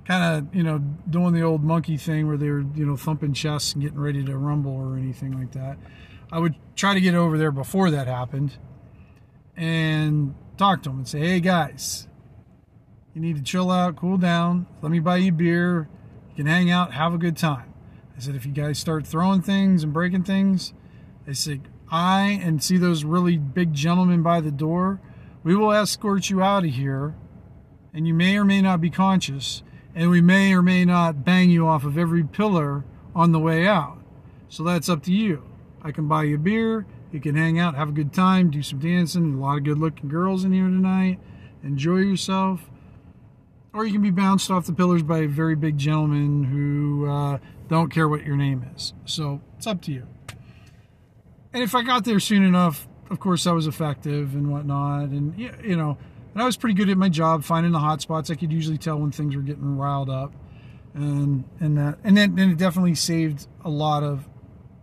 kind 0.05 0.37
of, 0.37 0.55
you 0.55 0.63
know, 0.63 0.77
doing 1.09 1.33
the 1.33 1.41
old 1.41 1.61
monkey 1.61 1.97
thing 1.97 2.27
where 2.27 2.37
they 2.37 2.49
were, 2.49 2.63
you 2.73 2.85
know, 2.85 2.95
thumping 2.95 3.33
chests 3.33 3.73
and 3.73 3.83
getting 3.83 3.99
ready 3.99 4.23
to 4.23 4.37
rumble 4.37 4.71
or 4.71 4.97
anything 4.97 5.37
like 5.37 5.51
that. 5.51 5.77
I 6.31 6.39
would 6.39 6.55
try 6.77 6.93
to 6.93 7.01
get 7.01 7.13
over 7.13 7.37
there 7.37 7.51
before 7.51 7.91
that 7.91 8.07
happened 8.07 8.53
and 9.57 10.33
talk 10.57 10.81
to 10.83 10.89
them 10.89 10.99
and 10.99 11.07
say, 11.07 11.19
hey 11.19 11.41
guys, 11.41 12.07
you 13.13 13.21
need 13.21 13.35
to 13.35 13.43
chill 13.43 13.71
out, 13.71 13.95
cool 13.95 14.17
down. 14.17 14.67
Let 14.81 14.91
me 14.91 14.99
buy 14.99 15.17
you 15.17 15.31
beer. 15.31 15.89
You 16.29 16.35
can 16.35 16.45
hang 16.45 16.71
out, 16.71 16.93
have 16.93 17.13
a 17.13 17.17
good 17.17 17.35
time. 17.37 17.73
I 18.15 18.19
said, 18.19 18.35
if 18.35 18.45
you 18.45 18.51
guys 18.51 18.79
start 18.79 19.05
throwing 19.05 19.41
things 19.41 19.83
and 19.83 19.91
breaking 19.91 20.23
things, 20.23 20.73
I 21.27 21.33
said, 21.33 21.61
I 21.91 22.39
and 22.41 22.63
see 22.63 22.77
those 22.77 23.03
really 23.03 23.37
big 23.37 23.73
gentlemen 23.73 24.21
by 24.23 24.39
the 24.39 24.51
door, 24.51 25.01
we 25.43 25.55
will 25.55 25.73
escort 25.73 26.29
you 26.29 26.41
out 26.41 26.63
of 26.63 26.71
here, 26.71 27.15
and 27.93 28.07
you 28.07 28.13
may 28.13 28.37
or 28.37 28.45
may 28.45 28.61
not 28.61 28.79
be 28.79 28.89
conscious, 28.89 29.63
and 29.93 30.09
we 30.09 30.21
may 30.21 30.53
or 30.53 30.61
may 30.61 30.85
not 30.85 31.25
bang 31.25 31.49
you 31.49 31.67
off 31.67 31.83
of 31.83 31.97
every 31.97 32.23
pillar 32.23 32.85
on 33.13 33.33
the 33.33 33.39
way 33.39 33.67
out. 33.67 33.97
So 34.47 34.63
that's 34.63 34.87
up 34.87 35.03
to 35.03 35.11
you. 35.11 35.43
I 35.81 35.91
can 35.91 36.07
buy 36.07 36.23
you 36.23 36.35
a 36.35 36.39
beer. 36.39 36.85
You 37.11 37.19
can 37.19 37.35
hang 37.35 37.59
out, 37.59 37.75
have 37.75 37.89
a 37.89 37.93
good 37.93 38.13
time, 38.13 38.51
do 38.51 38.63
some 38.63 38.79
dancing. 38.79 39.33
A 39.33 39.37
lot 39.37 39.57
of 39.57 39.63
good 39.65 39.79
looking 39.79 40.07
girls 40.07 40.45
in 40.45 40.53
here 40.53 40.63
tonight. 40.63 41.19
Enjoy 41.63 41.97
yourself. 41.97 42.69
Or 43.73 43.85
you 43.85 43.93
can 43.93 44.01
be 44.01 44.11
bounced 44.11 44.51
off 44.51 44.65
the 44.65 44.73
pillars 44.73 45.01
by 45.01 45.19
a 45.19 45.27
very 45.27 45.55
big 45.55 45.77
gentlemen 45.77 46.43
who 46.43 47.09
uh, 47.09 47.37
don't 47.69 47.89
care 47.89 48.07
what 48.07 48.25
your 48.25 48.35
name 48.35 48.65
is. 48.75 48.93
So 49.05 49.41
it's 49.57 49.65
up 49.65 49.81
to 49.83 49.91
you. 49.91 50.07
And 51.53 51.63
if 51.63 51.73
I 51.73 51.83
got 51.83 52.03
there 52.03 52.19
soon 52.19 52.43
enough, 52.43 52.87
of 53.09 53.19
course, 53.19 53.47
I 53.47 53.51
was 53.51 53.67
effective 53.67 54.35
and 54.35 54.51
whatnot. 54.51 55.09
And, 55.09 55.37
you 55.37 55.75
know, 55.75 55.97
and 56.33 56.41
I 56.41 56.45
was 56.45 56.57
pretty 56.57 56.75
good 56.75 56.89
at 56.89 56.97
my 56.97 57.09
job 57.09 57.43
finding 57.43 57.71
the 57.71 57.79
hot 57.79 58.01
spots. 58.01 58.29
I 58.29 58.35
could 58.35 58.51
usually 58.51 58.77
tell 58.77 58.97
when 58.97 59.11
things 59.11 59.35
were 59.35 59.41
getting 59.41 59.77
riled 59.77 60.09
up. 60.09 60.33
And, 60.93 61.45
and 61.59 61.77
that, 61.77 61.97
and 62.03 62.17
then 62.17 62.37
it 62.37 62.57
definitely 62.57 62.95
saved 62.95 63.47
a 63.63 63.69
lot 63.69 64.03
of 64.03 64.27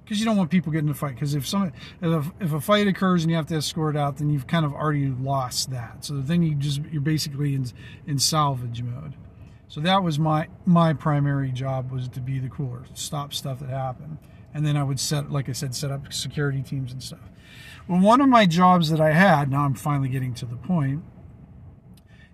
because 0.08 0.20
you 0.20 0.24
don't 0.24 0.38
want 0.38 0.50
people 0.50 0.72
getting 0.72 0.88
in 0.88 0.92
a 0.92 0.94
fight. 0.94 1.14
Because 1.14 1.34
if 1.34 1.46
some 1.46 1.70
if 2.00 2.02
a, 2.02 2.32
if 2.40 2.52
a 2.54 2.60
fight 2.62 2.86
occurs 2.86 3.24
and 3.24 3.30
you 3.30 3.36
have 3.36 3.46
to 3.48 3.56
escort 3.56 3.94
out, 3.94 4.16
then 4.16 4.30
you've 4.30 4.46
kind 4.46 4.64
of 4.64 4.72
already 4.72 5.08
lost 5.08 5.70
that. 5.70 6.02
So 6.02 6.14
then 6.14 6.42
you 6.42 6.54
just 6.54 6.80
you're 6.90 7.02
basically 7.02 7.54
in 7.54 7.66
in 8.06 8.18
salvage 8.18 8.82
mode. 8.82 9.16
So 9.68 9.82
that 9.82 10.02
was 10.02 10.18
my 10.18 10.48
my 10.64 10.94
primary 10.94 11.52
job 11.52 11.92
was 11.92 12.08
to 12.08 12.20
be 12.20 12.38
the 12.38 12.48
cooler, 12.48 12.84
stop 12.94 13.34
stuff 13.34 13.60
that 13.60 13.68
happened, 13.68 14.16
and 14.54 14.64
then 14.64 14.78
I 14.78 14.82
would 14.82 14.98
set, 14.98 15.30
like 15.30 15.50
I 15.50 15.52
said, 15.52 15.74
set 15.74 15.90
up 15.90 16.10
security 16.10 16.62
teams 16.62 16.90
and 16.90 17.02
stuff. 17.02 17.20
Well, 17.86 18.00
one 18.00 18.22
of 18.22 18.30
my 18.30 18.46
jobs 18.46 18.88
that 18.88 19.00
I 19.02 19.12
had, 19.12 19.50
now 19.50 19.66
I'm 19.66 19.74
finally 19.74 20.08
getting 20.08 20.32
to 20.34 20.46
the 20.46 20.56
point, 20.56 21.02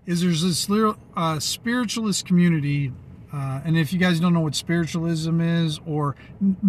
is 0.07 0.21
there's 0.21 0.43
this 0.43 0.69
uh, 1.17 1.41
spiritualist 1.41 2.25
community 2.25 2.93
uh, 3.35 3.61
and 3.65 3.77
if 3.77 3.93
you 3.93 3.99
guys 3.99 4.21
don't 4.21 4.33
know 4.33 4.41
what 4.41 4.55
spiritualism 4.55 5.41
is 5.41 5.81
or 5.85 6.15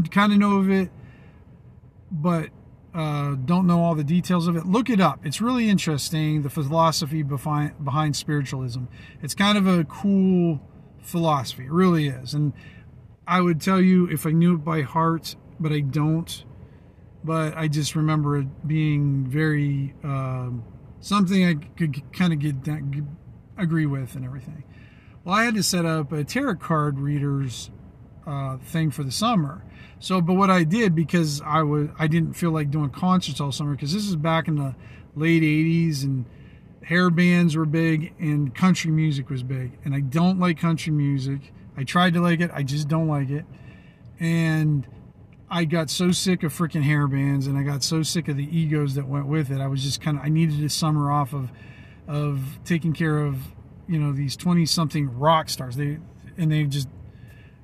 kind 0.10 0.34
of 0.34 0.40
know 0.40 0.58
of 0.58 0.72
it, 0.72 0.90
but 2.10 2.50
uh, 2.96 3.36
don't 3.36 3.68
know 3.68 3.84
all 3.84 3.94
the 3.94 4.04
details 4.04 4.48
of 4.48 4.56
it, 4.56 4.66
look 4.66 4.90
it 4.90 5.00
up. 5.00 5.20
It's 5.24 5.40
really 5.42 5.70
interesting, 5.70 6.42
the 6.42 6.50
philosophy 6.50 7.22
behind, 7.22 7.86
behind 7.86 8.16
spiritualism. 8.16 8.86
It's 9.22 9.36
kind 9.36 9.60
of 9.60 9.68
a 9.68 9.84
cool 9.84 10.60
philosophy. 11.04 11.66
It 11.66 11.72
really 11.72 12.08
is. 12.08 12.34
And 12.34 12.52
I 13.28 13.42
would 13.42 13.62
tell 13.62 13.80
you 13.80 14.08
if 14.10 14.26
I 14.26 14.32
knew 14.32 14.56
it 14.56 14.64
by 14.64 14.82
heart, 14.82 15.36
but 15.60 15.72
I 15.72 15.82
don't. 15.82 16.44
But 17.24 17.56
I 17.56 17.68
just 17.68 17.96
remember 17.96 18.40
it 18.40 18.68
being 18.68 19.28
very 19.28 19.94
um, 20.04 20.64
something 21.00 21.46
I 21.46 21.54
could 21.78 22.12
kind 22.12 22.34
of 22.34 22.40
get 22.40 22.56
agree 23.56 23.86
with 23.86 24.16
and 24.16 24.26
everything. 24.26 24.64
Well, 25.26 25.36
I 25.36 25.44
had 25.46 25.56
to 25.56 25.64
set 25.64 25.86
up 25.86 26.12
a 26.12 26.24
tarot 26.24 26.58
card 26.58 27.00
readers 27.00 27.72
uh, 28.28 28.58
thing 28.58 28.92
for 28.92 29.04
the 29.04 29.12
summer. 29.12 29.64
So, 30.00 30.22
but 30.22 30.36
what 30.36 30.52
I 30.52 30.64
did 30.64 30.94
because 30.94 31.42
I 31.42 31.64
was 31.64 31.90
I 31.98 32.06
didn't 32.06 32.34
feel 32.34 32.52
like 32.52 32.70
doing 32.70 32.92
concerts 32.92 33.42
all 33.42 33.52
summer 33.52 33.72
because 33.72 33.92
this 33.92 34.08
is 34.08 34.16
back 34.16 34.48
in 34.48 34.56
the 34.56 34.76
late 35.16 35.42
'80s 35.42 36.04
and 36.04 36.26
hair 36.84 37.10
bands 37.10 37.56
were 37.56 37.66
big 37.66 38.14
and 38.20 38.54
country 38.54 38.92
music 38.92 39.32
was 39.32 39.42
big, 39.42 39.80
and 39.84 39.96
I 39.96 40.02
don't 40.02 40.40
like 40.40 40.60
country 40.60 40.94
music. 40.94 41.52
I 41.76 41.84
tried 41.84 42.14
to 42.14 42.22
like 42.22 42.40
it, 42.40 42.52
I 42.54 42.62
just 42.62 42.88
don't 42.88 43.08
like 43.08 43.32
it, 43.32 43.46
and 44.20 44.88
I 45.50 45.66
got 45.66 45.90
so 45.90 46.12
sick 46.12 46.44
of 46.44 46.54
freaking 46.54 46.84
hair 46.84 47.08
bands, 47.08 47.48
and 47.48 47.58
I 47.58 47.64
got 47.64 47.82
so 47.82 48.04
sick 48.04 48.28
of 48.28 48.38
the 48.38 48.56
egos 48.56 48.94
that 48.94 49.08
went 49.08 49.26
with 49.26 49.50
it. 49.50 49.60
I 49.60 49.66
was 49.66 49.82
just 49.82 50.02
kind 50.02 50.18
of 50.18 50.24
I 50.24 50.30
needed 50.30 50.64
a 50.64 50.70
summer 50.70 51.12
off 51.12 51.34
of 51.34 51.52
of 52.08 52.60
taking 52.64 52.94
care 52.94 53.18
of 53.18 53.38
you 53.88 54.00
know 54.00 54.12
these 54.12 54.36
20 54.36 54.66
something 54.66 55.18
rock 55.18 55.50
stars. 55.50 55.76
They 55.76 56.00
and 56.38 56.52
they 56.52 56.64
just 56.64 56.88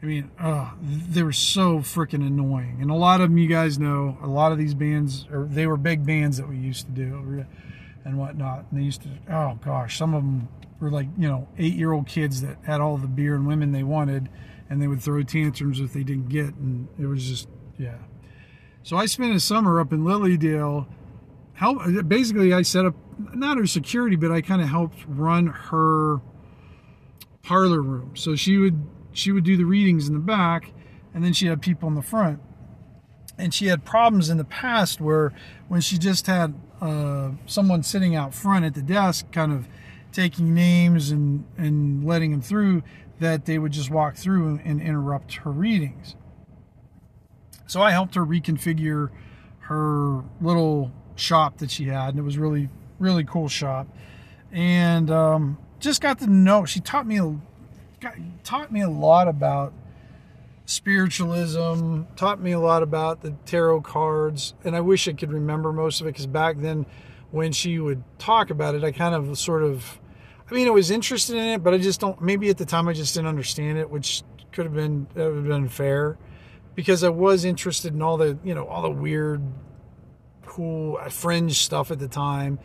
i 0.01 0.05
mean 0.05 0.31
uh, 0.39 0.71
they 0.81 1.23
were 1.23 1.31
so 1.31 1.79
freaking 1.79 2.25
annoying. 2.25 2.79
And 2.81 2.91
a 2.91 2.95
lot 2.95 3.21
of 3.21 3.29
them 3.29 3.37
you 3.37 3.47
guys 3.47 3.79
know 3.79 4.17
a 4.21 4.27
lot 4.27 4.51
of 4.51 4.57
these 4.57 4.73
bands 4.73 5.27
or 5.31 5.45
they 5.45 5.67
were 5.67 5.77
big 5.77 6.05
bands 6.05 6.37
that 6.37 6.47
we 6.47 6.57
used 6.57 6.85
to 6.87 6.91
do 6.91 7.45
and 8.05 8.17
whatnot. 8.17 8.65
And 8.71 8.79
they 8.79 8.83
used 8.83 9.03
to 9.03 9.09
oh 9.29 9.59
gosh 9.63 9.97
some 9.97 10.13
of 10.13 10.23
them 10.23 10.47
were 10.79 10.91
like 10.91 11.07
you 11.17 11.27
know 11.27 11.47
eight 11.57 11.73
year 11.73 11.91
old 11.91 12.07
kids 12.07 12.41
that 12.41 12.57
had 12.63 12.81
all 12.81 12.97
the 12.97 13.07
beer 13.07 13.35
and 13.35 13.47
women 13.47 13.71
they 13.71 13.83
wanted 13.83 14.29
and 14.69 14.81
they 14.81 14.87
would 14.87 15.01
throw 15.01 15.21
tantrums 15.23 15.79
if 15.79 15.93
they 15.93 16.03
didn't 16.03 16.29
get 16.29 16.53
and 16.55 16.87
it 16.99 17.05
was 17.05 17.27
just 17.27 17.47
yeah. 17.77 17.97
So 18.83 18.97
i 18.97 19.05
spent 19.05 19.35
a 19.35 19.39
summer 19.39 19.79
up 19.79 19.93
in 19.93 20.05
Lily 20.05 20.37
Dale. 20.37 20.87
How 21.53 22.01
basically 22.01 22.53
i 22.53 22.63
set 22.63 22.85
up 22.85 22.95
not 23.33 23.57
her 23.57 23.67
security, 23.67 24.15
but 24.15 24.31
I 24.31 24.41
kind 24.41 24.61
of 24.61 24.69
helped 24.69 25.03
run 25.07 25.47
her 25.47 26.21
parlor 27.43 27.81
room. 27.81 28.15
So 28.15 28.35
she 28.35 28.57
would 28.57 28.81
she 29.13 29.31
would 29.31 29.43
do 29.43 29.57
the 29.57 29.65
readings 29.65 30.07
in 30.07 30.13
the 30.13 30.19
back, 30.19 30.71
and 31.13 31.23
then 31.23 31.33
she 31.33 31.47
had 31.47 31.61
people 31.61 31.89
in 31.89 31.95
the 31.95 32.01
front. 32.01 32.39
And 33.37 33.53
she 33.53 33.67
had 33.67 33.83
problems 33.83 34.29
in 34.29 34.37
the 34.37 34.45
past 34.45 35.01
where 35.01 35.33
when 35.67 35.81
she 35.81 35.97
just 35.97 36.27
had 36.27 36.53
uh, 36.79 37.31
someone 37.45 37.83
sitting 37.83 38.15
out 38.15 38.33
front 38.33 38.65
at 38.65 38.73
the 38.73 38.81
desk, 38.81 39.31
kind 39.31 39.51
of 39.51 39.67
taking 40.11 40.53
names 40.53 41.11
and 41.11 41.45
and 41.57 42.05
letting 42.05 42.31
them 42.31 42.41
through, 42.41 42.83
that 43.19 43.45
they 43.45 43.57
would 43.57 43.71
just 43.71 43.89
walk 43.89 44.15
through 44.15 44.59
and 44.63 44.81
interrupt 44.81 45.35
her 45.35 45.51
readings. 45.51 46.15
So 47.67 47.81
I 47.81 47.91
helped 47.91 48.15
her 48.15 48.25
reconfigure 48.25 49.09
her 49.61 50.23
little 50.41 50.91
shop 51.15 51.59
that 51.59 51.71
she 51.71 51.85
had, 51.85 52.09
and 52.09 52.19
it 52.19 52.23
was 52.23 52.37
really 52.37 52.69
really 53.01 53.25
cool 53.25 53.49
shop, 53.49 53.87
and 54.51 55.11
um, 55.11 55.57
just 55.79 55.99
got 55.99 56.19
to 56.19 56.27
know. 56.27 56.65
She 56.65 56.79
taught 56.79 57.05
me 57.05 57.17
a 57.17 57.35
got, 57.99 58.15
taught 58.43 58.71
me 58.71 58.81
a 58.81 58.89
lot 58.89 59.27
about 59.27 59.73
spiritualism. 60.65 62.03
Taught 62.15 62.41
me 62.41 62.51
a 62.51 62.59
lot 62.59 62.83
about 62.83 63.21
the 63.21 63.31
tarot 63.45 63.81
cards, 63.81 64.53
and 64.63 64.75
I 64.75 64.81
wish 64.81 65.07
I 65.07 65.13
could 65.13 65.31
remember 65.31 65.73
most 65.73 65.99
of 65.99 66.07
it 66.07 66.11
because 66.11 66.27
back 66.27 66.57
then, 66.59 66.85
when 67.31 67.51
she 67.51 67.79
would 67.79 68.03
talk 68.19 68.49
about 68.49 68.75
it, 68.75 68.83
I 68.83 68.91
kind 68.91 69.15
of 69.15 69.37
sort 69.37 69.63
of. 69.63 69.99
I 70.49 70.53
mean, 70.53 70.67
I 70.67 70.71
was 70.71 70.91
interested 70.91 71.37
in 71.37 71.45
it, 71.45 71.63
but 71.63 71.73
I 71.73 71.77
just 71.77 71.99
don't. 71.99 72.21
Maybe 72.21 72.49
at 72.49 72.57
the 72.57 72.65
time 72.65 72.87
I 72.87 72.93
just 72.93 73.13
didn't 73.15 73.27
understand 73.27 73.77
it, 73.77 73.89
which 73.89 74.23
could 74.51 74.65
have 74.65 74.75
been 74.75 75.07
that 75.15 75.25
would 75.27 75.35
have 75.35 75.47
been 75.47 75.69
fair, 75.69 76.17
because 76.75 77.03
I 77.03 77.09
was 77.09 77.45
interested 77.45 77.93
in 77.93 78.01
all 78.01 78.17
the 78.17 78.37
you 78.43 78.53
know 78.53 78.67
all 78.67 78.81
the 78.81 78.91
weird, 78.91 79.41
cool 80.45 80.97
fringe 81.09 81.57
stuff 81.57 81.89
at 81.89 81.99
the 81.99 82.09
time 82.09 82.59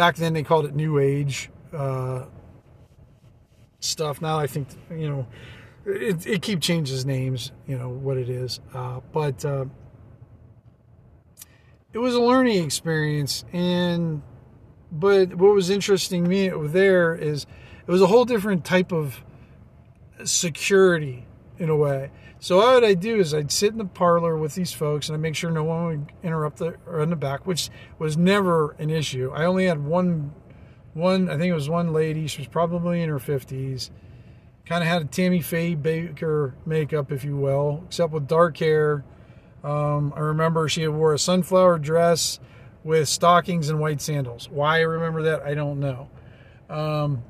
back 0.00 0.16
then 0.16 0.32
they 0.32 0.42
called 0.42 0.64
it 0.64 0.74
New 0.74 0.98
Age 0.98 1.50
uh, 1.74 2.24
stuff. 3.80 4.22
Now 4.22 4.38
I 4.38 4.46
think 4.46 4.68
you 4.90 5.10
know 5.10 5.26
it, 5.84 6.26
it 6.26 6.40
keep 6.40 6.60
changes 6.60 7.04
names. 7.04 7.52
You 7.66 7.76
know 7.76 7.90
what 7.90 8.16
it 8.16 8.30
is, 8.30 8.60
uh, 8.72 9.00
but 9.12 9.44
uh, 9.44 9.66
it 11.92 11.98
was 11.98 12.14
a 12.14 12.20
learning 12.20 12.64
experience. 12.64 13.44
And 13.52 14.22
but 14.90 15.34
what 15.34 15.52
was 15.52 15.68
interesting 15.68 16.26
me 16.26 16.48
there 16.48 17.14
is 17.14 17.44
it 17.86 17.90
was 17.90 18.00
a 18.00 18.06
whole 18.06 18.24
different 18.24 18.64
type 18.64 18.92
of 18.92 19.22
security 20.24 21.26
in 21.60 21.68
a 21.68 21.76
way. 21.76 22.10
So 22.40 22.56
what 22.56 22.82
I'd 22.82 23.00
do 23.00 23.16
is 23.16 23.34
I'd 23.34 23.52
sit 23.52 23.72
in 23.72 23.78
the 23.78 23.84
parlor 23.84 24.36
with 24.36 24.54
these 24.54 24.72
folks 24.72 25.08
and 25.08 25.14
I'd 25.14 25.20
make 25.20 25.36
sure 25.36 25.50
no 25.50 25.62
one 25.62 25.86
would 25.86 26.12
interrupt 26.22 26.56
the 26.56 26.74
or 26.86 27.00
in 27.00 27.10
the 27.10 27.16
back, 27.16 27.46
which 27.46 27.68
was 27.98 28.16
never 28.16 28.72
an 28.72 28.88
issue. 28.88 29.30
I 29.32 29.44
only 29.44 29.66
had 29.66 29.84
one 29.84 30.32
one 30.94 31.28
I 31.28 31.36
think 31.36 31.50
it 31.50 31.54
was 31.54 31.68
one 31.68 31.92
lady, 31.92 32.26
she 32.26 32.38
was 32.38 32.48
probably 32.48 33.02
in 33.02 33.10
her 33.10 33.18
fifties. 33.18 33.90
Kind 34.64 34.82
of 34.82 34.88
had 34.88 35.02
a 35.02 35.04
Tammy 35.04 35.40
Faye 35.40 35.76
Bakker 35.76 36.54
makeup, 36.64 37.12
if 37.12 37.24
you 37.24 37.36
will, 37.36 37.82
except 37.86 38.12
with 38.12 38.26
dark 38.26 38.56
hair. 38.56 39.04
Um, 39.62 40.12
I 40.16 40.20
remember 40.20 40.68
she 40.68 40.86
wore 40.88 41.12
a 41.12 41.18
sunflower 41.18 41.78
dress 41.78 42.40
with 42.82 43.08
stockings 43.08 43.68
and 43.68 43.78
white 43.78 44.00
sandals. 44.00 44.48
Why 44.48 44.78
I 44.78 44.82
remember 44.82 45.22
that, 45.24 45.42
I 45.42 45.54
don't 45.54 45.80
know. 45.80 46.08
Um, 46.70 47.24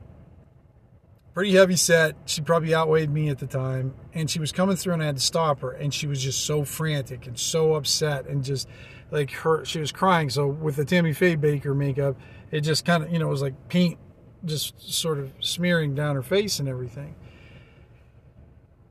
pretty 1.34 1.52
heavy 1.52 1.76
set. 1.76 2.16
She 2.26 2.40
probably 2.40 2.74
outweighed 2.74 3.10
me 3.10 3.28
at 3.28 3.38
the 3.38 3.46
time. 3.46 3.94
And 4.14 4.30
she 4.30 4.40
was 4.40 4.52
coming 4.52 4.76
through 4.76 4.94
and 4.94 5.02
I 5.02 5.06
had 5.06 5.16
to 5.16 5.22
stop 5.22 5.60
her. 5.60 5.72
And 5.72 5.92
she 5.92 6.06
was 6.06 6.22
just 6.22 6.44
so 6.44 6.64
frantic 6.64 7.26
and 7.26 7.38
so 7.38 7.74
upset 7.74 8.26
and 8.26 8.44
just 8.44 8.68
like 9.10 9.30
her, 9.30 9.64
she 9.64 9.80
was 9.80 9.92
crying. 9.92 10.30
So 10.30 10.46
with 10.46 10.76
the 10.76 10.84
Tammy 10.84 11.12
Faye 11.12 11.36
Bakker 11.36 11.76
makeup, 11.76 12.16
it 12.50 12.62
just 12.62 12.84
kind 12.84 13.04
of, 13.04 13.12
you 13.12 13.18
know, 13.18 13.28
it 13.28 13.30
was 13.30 13.42
like 13.42 13.68
paint 13.68 13.98
just 14.44 14.80
sort 14.80 15.18
of 15.18 15.32
smearing 15.40 15.94
down 15.94 16.16
her 16.16 16.22
face 16.22 16.58
and 16.60 16.68
everything. 16.68 17.14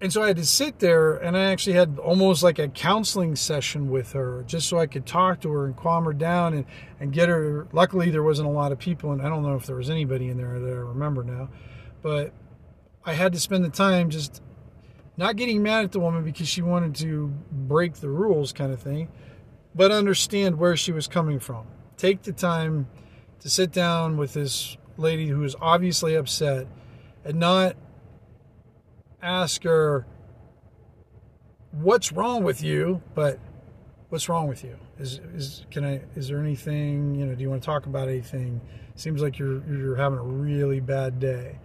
And 0.01 0.13
so 0.13 0.23
I 0.23 0.27
had 0.27 0.37
to 0.37 0.45
sit 0.45 0.79
there 0.79 1.15
and 1.15 1.35
I 1.35 1.51
actually 1.51 1.73
had 1.73 1.99
almost 1.99 2.41
like 2.41 2.57
a 2.57 2.69
counseling 2.69 3.35
session 3.35 3.89
with 3.89 4.13
her 4.13 4.45
just 4.47 4.69
so 4.69 4.79
I 4.79 4.85
could 4.85 5.05
talk 5.05 5.41
to 5.41 5.51
her 5.51 5.65
and 5.65 5.75
calm 5.75 6.05
her 6.05 6.13
down 6.13 6.53
and, 6.53 6.65
and 7.01 7.11
get 7.11 7.27
her. 7.27 7.67
Luckily, 7.73 8.09
there 8.09 8.23
wasn't 8.23 8.47
a 8.47 8.51
lot 8.51 8.71
of 8.71 8.79
people, 8.79 9.11
and 9.11 9.21
I 9.21 9.27
don't 9.27 9.43
know 9.43 9.55
if 9.55 9.65
there 9.65 9.75
was 9.75 9.89
anybody 9.89 10.29
in 10.29 10.37
there 10.37 10.57
that 10.57 10.69
I 10.71 10.77
remember 10.77 11.23
now 11.23 11.49
but 12.01 12.33
I 13.05 13.13
had 13.13 13.33
to 13.33 13.39
spend 13.39 13.63
the 13.63 13.69
time 13.69 14.09
just 14.09 14.41
not 15.17 15.35
getting 15.35 15.61
mad 15.61 15.83
at 15.83 15.91
the 15.91 15.99
woman 15.99 16.23
because 16.23 16.47
she 16.47 16.61
wanted 16.61 16.95
to 16.95 17.27
break 17.51 17.95
the 17.95 18.09
rules, 18.09 18.53
kind 18.53 18.71
of 18.71 18.81
thing, 18.81 19.09
but 19.75 19.91
understand 19.91 20.57
where 20.57 20.77
she 20.77 20.91
was 20.91 21.07
coming 21.07 21.39
from. 21.39 21.65
Take 21.97 22.23
the 22.23 22.31
time 22.31 22.87
to 23.39 23.49
sit 23.49 23.71
down 23.71 24.17
with 24.17 24.33
this 24.33 24.77
lady 24.97 25.27
who 25.27 25.43
is 25.43 25.55
obviously 25.59 26.15
upset 26.15 26.67
and 27.25 27.39
not 27.39 27.75
ask 29.21 29.63
her, 29.63 30.05
What's 31.71 32.11
wrong 32.11 32.43
with 32.43 32.63
you? 32.63 33.01
but 33.13 33.39
what's 34.09 34.27
wrong 34.27 34.47
with 34.47 34.63
you? 34.63 34.77
Is 34.97 35.19
is 35.35 35.65
can 35.71 35.85
I 35.85 36.01
is 36.15 36.27
there 36.27 36.39
anything, 36.39 37.15
you 37.15 37.25
know, 37.25 37.35
do 37.35 37.41
you 37.41 37.49
want 37.49 37.61
to 37.61 37.65
talk 37.65 37.85
about 37.85 38.07
anything? 38.07 38.59
Seems 38.95 39.21
like 39.21 39.37
you're 39.37 39.63
you're 39.67 39.95
having 39.95 40.19
a 40.19 40.23
really 40.23 40.79
bad 40.79 41.19
day 41.19 41.59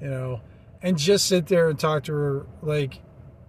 you 0.00 0.08
know, 0.08 0.40
and 0.82 0.98
just 0.98 1.26
sit 1.26 1.46
there 1.46 1.68
and 1.68 1.78
talk 1.78 2.04
to 2.04 2.12
her 2.12 2.46
like 2.62 3.00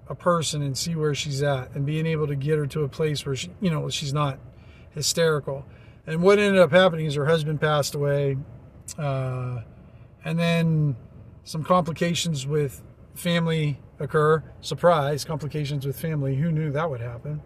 a 0.10 0.16
person 0.16 0.62
and 0.62 0.78
see 0.78 0.96
where 0.96 1.14
she's 1.14 1.44
at 1.44 1.76
and 1.76 1.86
being 1.86 2.06
able 2.06 2.28
to 2.28 2.36
get 2.36 2.58
her 2.58 2.68
to 2.68 2.84
a 2.84 2.90
place 2.90 3.26
where 3.26 3.36
she, 3.36 3.52
you 3.60 3.70
know, 3.70 3.90
she's 3.90 4.14
not 4.14 4.40
hysterical. 4.92 5.66
And 6.06 6.22
what 6.22 6.40
ended 6.40 6.62
up 6.62 6.72
happening 6.72 7.06
is 7.06 7.16
her 7.16 7.26
husband 7.26 7.60
passed 7.60 7.94
away, 7.94 8.38
uh, 8.98 9.60
and 10.24 10.40
then 10.40 10.96
some 11.44 11.64
complications 11.64 12.48
with 12.48 12.82
family 13.14 13.80
occur. 14.00 14.44
Surprise, 14.62 15.26
complications 15.26 15.86
with 15.86 16.00
family. 16.00 16.36
Who 16.36 16.52
knew 16.52 16.72
that 16.72 16.90
would 16.90 17.02
happen? 17.02 17.42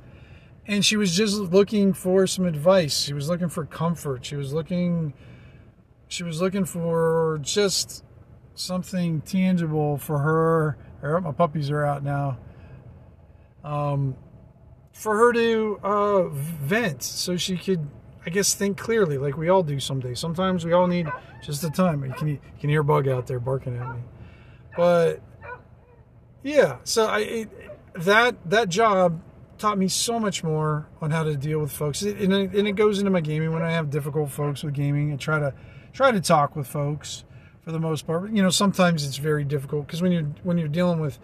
And 0.68 0.86
she 0.86 0.96
was 0.96 1.16
just 1.16 1.38
looking 1.38 1.94
for 1.94 2.28
some 2.28 2.46
advice. 2.46 3.02
She 3.02 3.14
was 3.14 3.30
looking 3.30 3.50
for 3.50 3.66
comfort. 3.66 4.26
She 4.26 4.36
was 4.36 4.54
looking. 4.54 5.14
She 6.08 6.24
was 6.24 6.40
looking 6.40 6.66
for 6.66 7.40
just 7.42 8.04
something 8.62 9.22
tangible 9.22 9.98
for 9.98 10.20
her. 10.20 10.78
My 11.22 11.32
puppies 11.32 11.72
are 11.72 11.86
out 11.86 12.04
now. 12.04 12.38
Um, 13.64 14.16
for 14.94 15.18
her 15.18 15.34
to 15.34 15.80
uh, 15.84 16.28
vent 16.30 17.04
so 17.04 17.38
she 17.38 17.58
could, 17.58 17.88
I 18.26 18.30
guess, 18.30 18.54
think 18.54 18.78
clearly 18.78 19.18
like 19.18 19.38
we 19.38 19.50
all 19.50 19.64
do 19.64 19.80
someday. 19.80 20.14
Sometimes 20.14 20.66
we 20.66 20.74
all 20.74 20.88
need 20.88 21.08
just 21.44 21.62
the 21.62 21.70
time. 21.70 22.04
You 22.04 22.14
can, 22.14 22.28
you 22.28 22.40
can 22.60 22.70
hear 22.70 22.84
Bug 22.84 23.08
out 23.08 23.28
there 23.28 23.40
barking 23.40 23.78
at 23.78 23.96
me. 23.96 24.02
But 24.76 25.22
yeah, 26.44 26.78
so 26.84 27.08
I 27.08 27.20
it, 27.20 27.50
that 27.96 28.36
that 28.50 28.70
job 28.70 29.22
taught 29.58 29.78
me 29.78 29.88
so 29.88 30.20
much 30.20 30.44
more 30.44 30.88
on 31.02 31.12
how 31.12 31.24
to 31.24 31.36
deal 31.36 31.60
with 31.60 31.72
folks, 31.72 32.02
and 32.02 32.34
it, 32.34 32.54
and 32.54 32.68
it 32.68 32.74
goes 32.74 33.00
into 33.00 33.12
my 33.12 33.22
gaming. 33.22 33.52
When 33.52 33.62
I 33.62 33.72
have 33.72 33.90
difficult 33.90 34.32
folks 34.32 34.64
with 34.64 34.74
gaming, 34.74 35.14
I 35.14 35.18
try 35.18 35.40
to 35.40 35.54
try 35.94 36.12
to 36.12 36.22
talk 36.22 36.56
with 36.56 36.68
folks 36.68 37.26
for 37.64 37.72
the 37.72 37.80
most 37.80 38.06
part. 38.06 38.32
You 38.32 38.44
know, 38.44 38.50
sometimes 38.50 39.06
it's 39.06 39.18
very 39.18 39.44
difficult 39.44 39.88
because 39.88 40.02
when 40.02 40.12
you're 40.12 40.28
when 40.44 40.58
you're 40.58 40.68
dealing 40.68 41.00
with 41.00 41.20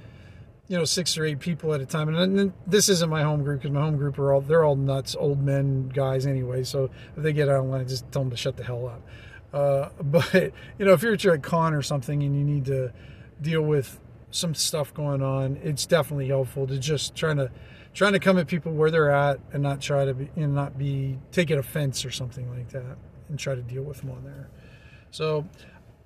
you 0.67 0.77
know 0.77 0.85
six 0.85 1.17
or 1.17 1.25
eight 1.25 1.39
people 1.39 1.73
at 1.73 1.81
a 1.81 1.85
time, 1.85 2.13
and, 2.13 2.53
this 2.65 2.89
isn't 2.89 3.09
my 3.09 3.23
home 3.23 3.43
group 3.43 3.61
because 3.61 3.73
my 3.73 3.81
home 3.81 3.97
group 3.97 4.17
are 4.19 4.33
all 4.33 4.41
they're 4.41 4.63
all 4.63 4.75
nuts, 4.75 5.15
old 5.17 5.43
men 5.43 5.89
guys 5.89 6.25
anyway. 6.25 6.63
So 6.63 6.89
if 7.15 7.23
they 7.23 7.33
get 7.33 7.49
out 7.49 7.61
of 7.61 7.65
line, 7.65 7.87
just 7.87 8.11
tell 8.11 8.23
them 8.23 8.31
to 8.31 8.37
shut 8.37 8.57
the 8.57 8.63
hell 8.63 8.87
up. 8.87 9.01
Uh, 9.53 9.89
but 10.03 10.33
you 10.77 10.85
know, 10.85 10.93
if 10.93 11.01
you're 11.01 11.13
at 11.13 11.25
a 11.25 11.37
con 11.37 11.73
or 11.73 11.81
something 11.81 12.21
and 12.23 12.35
you 12.35 12.43
need 12.43 12.65
to 12.65 12.91
deal 13.41 13.61
with 13.61 13.99
some 14.29 14.53
stuff 14.53 14.93
going 14.93 15.21
on, 15.21 15.57
it's 15.63 15.85
definitely 15.85 16.27
helpful 16.27 16.67
to 16.67 16.77
just 16.77 17.15
trying 17.15 17.37
to 17.37 17.51
trying 17.93 18.13
to 18.13 18.19
come 18.19 18.37
at 18.37 18.45
people 18.45 18.71
where 18.73 18.91
they're 18.91 19.09
at 19.09 19.39
and 19.53 19.63
not 19.63 19.81
try 19.81 20.05
to 20.05 20.13
be 20.13 20.29
and 20.35 20.53
not 20.53 20.77
be 20.77 21.17
taking 21.31 21.57
offense 21.57 22.05
or 22.05 22.11
something 22.11 22.47
like 22.55 22.69
that 22.69 22.97
and 23.29 23.39
try 23.39 23.55
to 23.55 23.61
deal 23.61 23.81
with 23.81 24.01
them 24.01 24.11
on 24.11 24.23
there. 24.23 24.49
So 25.09 25.47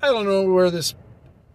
I 0.04 0.08
don't 0.08 0.26
know 0.26 0.52
where 0.52 0.72
this 0.72 0.96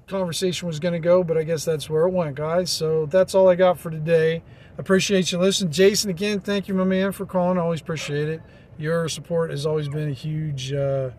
conversation 0.07 0.69
was 0.69 0.79
going 0.79 0.95
to 0.95 1.01
go, 1.01 1.25
but 1.25 1.37
I 1.37 1.43
guess 1.43 1.65
that's 1.65 1.91
where 1.91 2.07
it 2.07 2.11
went, 2.11 2.37
guys. 2.37 2.71
So 2.71 3.07
that's 3.07 3.35
all 3.35 3.49
I 3.49 3.57
got 3.57 3.79
for 3.79 3.91
today. 3.91 4.43
Appreciate 4.79 5.33
you 5.33 5.39
listening. 5.39 5.73
Jason, 5.73 6.11
again, 6.11 6.41
thank 6.41 6.69
you, 6.69 6.75
my 6.75 6.85
man, 6.85 7.11
for 7.11 7.27
calling. 7.27 7.59
I 7.59 7.63
always 7.63 7.81
appreciate 7.81 8.29
it. 8.29 8.43
Your 8.79 9.09
support 9.09 9.51
has 9.51 9.67
always 9.67 9.89
been 9.89 10.09
a 10.09 10.13
huge, 10.13 10.73
uh, 10.73 11.11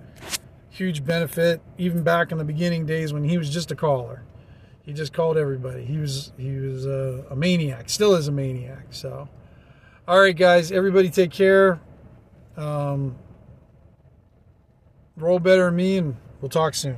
huge 0.69 1.03
benefit, 1.03 1.59
even 1.77 2.03
back 2.03 2.31
in 2.31 2.37
the 2.37 2.45
beginning 2.45 2.85
days 2.85 3.11
when 3.11 3.23
he 3.23 3.37
was 3.37 3.49
just 3.49 3.71
a 3.71 3.75
caller. 3.75 4.23
He 4.83 4.93
just 4.93 5.11
called 5.11 5.37
everybody. 5.37 5.83
He 5.83 5.97
was 5.97 6.31
he 6.37 6.55
was 6.55 6.85
a, 6.85 7.25
a 7.29 7.35
maniac, 7.35 7.89
still 7.89 8.15
is 8.15 8.29
a 8.29 8.31
maniac. 8.31 8.85
So, 8.91 9.27
all 10.07 10.21
right, 10.21 10.35
guys, 10.35 10.71
everybody 10.71 11.09
take 11.09 11.31
care. 11.31 11.81
Um, 12.55 13.17
roll 15.17 15.39
better 15.39 15.65
than 15.65 15.75
me, 15.75 15.97
and 15.97 16.15
we'll 16.39 16.49
talk 16.49 16.73
soon. 16.73 16.97